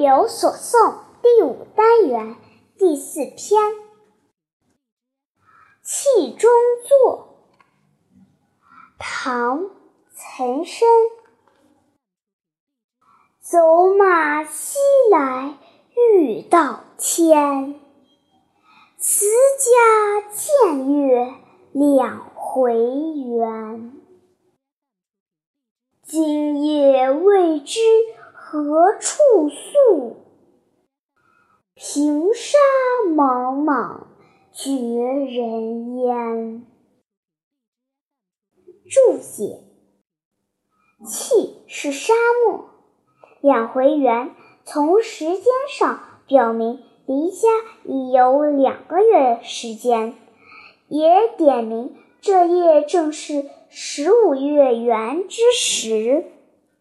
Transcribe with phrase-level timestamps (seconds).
[0.00, 2.36] 有所诵》第五单元
[2.78, 3.36] 第四篇
[5.82, 6.50] 《气中
[6.88, 7.44] 作》，
[8.98, 9.60] 唐·
[10.14, 10.88] 岑参。
[13.40, 14.78] 走马西
[15.10, 15.58] 来
[15.94, 17.78] 欲到天，
[18.96, 19.26] 辞
[19.58, 21.34] 家见月
[21.72, 24.00] 两回圆。
[26.02, 27.80] 今夜未知
[28.52, 30.16] 何处宿，
[31.72, 32.58] 平沙
[33.14, 34.08] 莽莽
[34.52, 36.66] 绝人烟。
[38.90, 39.62] 注解：
[41.06, 42.12] 气是沙
[42.44, 42.70] 漠。
[43.40, 47.46] 两回圆，从时间上表明离家
[47.84, 50.16] 已有两个月时间，
[50.88, 56.24] 也点明这夜正是十五月圆之时。